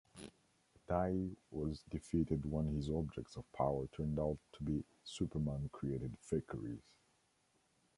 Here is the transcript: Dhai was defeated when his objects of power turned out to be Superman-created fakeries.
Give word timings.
Dhai 0.87 1.29
was 1.51 1.83
defeated 1.87 2.47
when 2.47 2.65
his 2.73 2.89
objects 2.89 3.37
of 3.37 3.45
power 3.51 3.85
turned 3.85 4.19
out 4.19 4.39
to 4.53 4.63
be 4.63 4.83
Superman-created 5.03 6.17
fakeries. 6.23 6.81